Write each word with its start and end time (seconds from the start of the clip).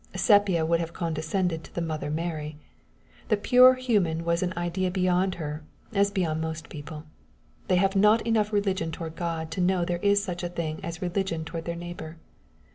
Sepia 0.15 0.65
would 0.65 0.79
have 0.79 0.93
condescended 0.93 1.63
to 1.63 1.75
the 1.75 1.79
Mother 1.79 2.09
Mary. 2.09 2.57
The 3.27 3.37
pure 3.37 3.75
human 3.75 4.25
was 4.25 4.41
an 4.41 4.51
idea 4.57 4.89
beyond 4.89 5.35
her, 5.35 5.61
as 5.93 6.09
beyond 6.09 6.41
most 6.41 6.69
people. 6.69 7.03
They 7.67 7.75
have 7.75 7.95
not 7.95 8.25
enough 8.25 8.51
religion 8.51 8.91
toward 8.91 9.15
God 9.15 9.51
to 9.51 9.61
know 9.61 9.85
there 9.85 9.97
is 9.99 10.23
such 10.23 10.41
a 10.41 10.49
thing 10.49 10.79
as 10.83 11.03
religion 11.03 11.45
toward 11.45 11.65
their 11.65 11.75
neighbor. 11.75 12.17